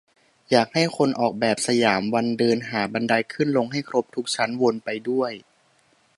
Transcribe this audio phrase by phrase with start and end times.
[0.51, 5.31] อยากให้คนออกแบบสยามวันเดินหาบันไดขึ้นลงให้ครบทุกชั้นวนไปด้วย